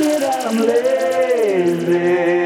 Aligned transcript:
shit, 0.00 0.22
I'm 0.22 0.56
lazy. 0.56 2.39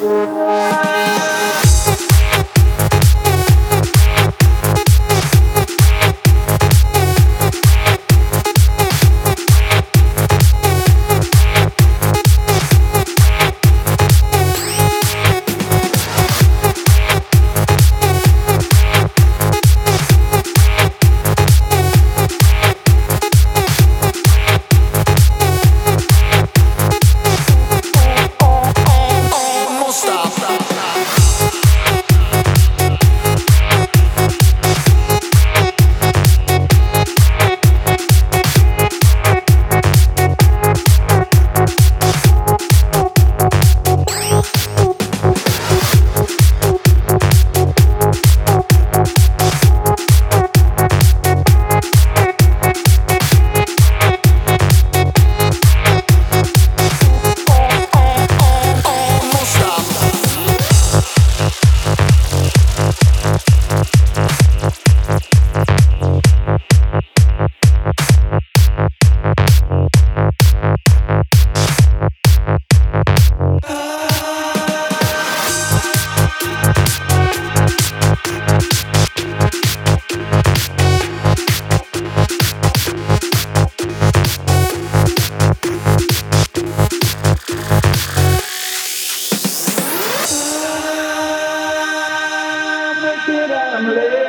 Música 0.00 0.99
i'm 93.80 93.94
family. 93.94 94.19